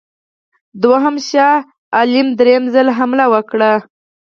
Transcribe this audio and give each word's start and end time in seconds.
دوهم 0.83 1.15
شاه 1.29 1.57
عالم 1.97 2.27
درېم 2.39 2.63
ځل 2.73 2.87
حمله 2.97 3.25
وکړه. 3.33 3.71